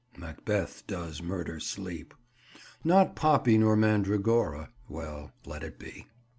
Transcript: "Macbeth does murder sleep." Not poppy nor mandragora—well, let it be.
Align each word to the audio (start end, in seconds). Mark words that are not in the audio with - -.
"Macbeth 0.17 0.87
does 0.87 1.21
murder 1.21 1.59
sleep." 1.59 2.15
Not 2.83 3.15
poppy 3.15 3.59
nor 3.59 3.75
mandragora—well, 3.75 5.31
let 5.45 5.61
it 5.61 5.77
be. 5.77 6.07